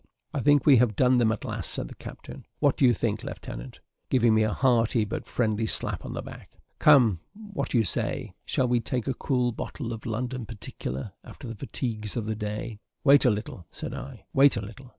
"I 0.33 0.39
think 0.39 0.65
we 0.65 0.77
have 0.77 0.95
done 0.95 1.17
them 1.17 1.31
at 1.31 1.45
last," 1.45 1.69
said 1.69 1.87
the 1.87 1.93
captain; 1.93 2.47
"what 2.57 2.75
do 2.75 2.87
you 2.87 2.91
think, 2.95 3.23
leftenant?" 3.23 3.81
giving 4.09 4.33
me 4.33 4.41
a 4.41 4.51
hearty 4.51 5.05
but 5.05 5.25
very 5.25 5.31
friendly 5.31 5.67
slap 5.67 6.03
on 6.03 6.13
the 6.13 6.23
back. 6.23 6.57
"Come, 6.79 7.19
what 7.35 7.71
say 7.85 8.25
you; 8.29 8.33
shall 8.43 8.67
we 8.67 8.79
take 8.79 9.05
a 9.07 9.13
cool 9.13 9.51
bottle 9.51 9.93
of 9.93 10.07
London 10.07 10.47
particular 10.47 11.11
after 11.23 11.47
the 11.47 11.53
fatigues 11.53 12.17
of 12.17 12.25
the 12.25 12.33
day?" 12.35 12.79
"Wait 13.03 13.25
a 13.25 13.29
little," 13.29 13.67
said 13.69 13.93
I, 13.93 14.25
"wait 14.33 14.57
a 14.57 14.61
little." 14.61 14.89